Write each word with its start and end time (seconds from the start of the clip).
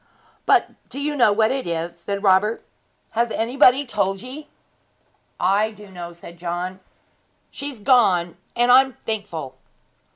'But 0.47 0.71
do 0.89 0.99
you 0.99 1.15
know 1.15 1.31
what 1.31 1.51
it 1.51 1.67
is?' 1.67 1.95
said 1.95 2.23
Robert. 2.23 2.63
'Has 3.11 3.31
anybody 3.31 3.85
told 3.85 4.19
ye?' 4.23 4.47
'I 5.39 5.71
do 5.73 5.89
know,' 5.89 6.11
said 6.11 6.39
John. 6.39 6.79
'She's 7.51 7.79
gone; 7.79 8.35
and 8.55 8.71
I 8.71 8.81
am 8.81 8.93
thankful!' 9.05 9.53